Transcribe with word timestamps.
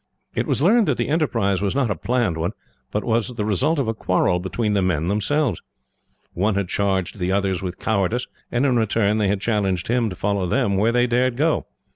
It 0.33 0.47
was 0.47 0.63
learned 0.63 0.87
that 0.87 0.97
the 0.97 1.09
enterprise 1.09 1.61
was 1.61 1.75
not 1.75 1.91
a 1.91 1.95
planned 1.95 2.35
one, 2.35 2.53
but 2.89 3.03
was 3.03 3.35
the 3.35 3.45
result 3.45 3.77
of 3.77 3.87
a 3.87 3.93
quarrel 3.93 4.39
between 4.39 4.73
the 4.73 4.81
men, 4.81 5.09
themselves. 5.09 5.61
One 6.33 6.55
had 6.55 6.69
charged 6.69 7.19
the 7.19 7.31
others 7.31 7.61
with 7.61 7.77
cowardice, 7.77 8.25
and 8.51 8.65
in 8.65 8.77
return 8.77 9.19
they 9.19 9.27
had 9.27 9.41
challenged 9.41 9.89
him 9.89 10.09
to 10.09 10.15
follow 10.15 10.47
them 10.47 10.75
where 10.75 10.91
they 10.91 11.05
dared 11.05 11.37
go. 11.37 11.67